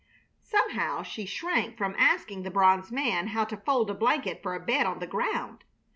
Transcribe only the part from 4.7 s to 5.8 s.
on the ground.